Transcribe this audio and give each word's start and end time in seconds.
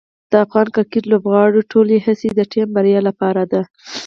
د 0.31 0.33
افغان 0.45 0.67
کرکټ 0.75 1.03
لوبغاړو 1.11 1.67
ټولې 1.71 1.97
هڅې 2.05 2.29
د 2.39 2.41
ټیم 2.51 2.67
بریا 2.75 2.99
لپاره 3.09 3.41
دي. 3.51 3.61